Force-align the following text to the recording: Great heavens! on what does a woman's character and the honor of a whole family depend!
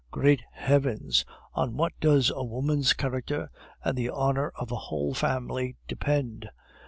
Great 0.09 0.41
heavens! 0.53 1.25
on 1.53 1.77
what 1.77 1.93
does 1.99 2.31
a 2.31 2.43
woman's 2.43 2.91
character 2.91 3.51
and 3.83 3.95
the 3.95 4.09
honor 4.09 4.49
of 4.55 4.71
a 4.71 4.75
whole 4.75 5.13
family 5.13 5.75
depend! 5.87 6.49